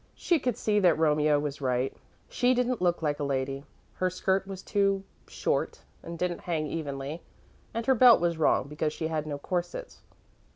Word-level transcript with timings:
She 0.15 0.39
could 0.39 0.57
see 0.57 0.79
that 0.79 0.97
Romeo 0.97 1.37
was 1.39 1.61
right 1.61 1.95
she 2.27 2.55
didn't 2.55 2.81
look 2.81 3.03
like 3.03 3.19
a 3.19 3.23
lady. 3.23 3.65
Her 3.93 4.09
skirt 4.09 4.47
was 4.47 4.63
too, 4.63 5.03
short 5.27 5.83
and 6.01 6.17
didn't 6.17 6.39
hang 6.41 6.65
evenly, 6.65 7.21
and 7.71 7.85
her 7.85 7.93
belt 7.93 8.19
was 8.19 8.39
wrong 8.39 8.67
because 8.67 8.93
she 8.93 9.09
had 9.09 9.27
no 9.27 9.37
corsets. 9.37 10.01